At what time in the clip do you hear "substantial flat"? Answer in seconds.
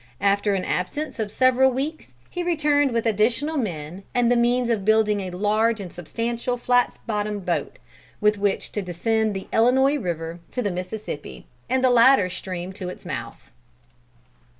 5.93-6.95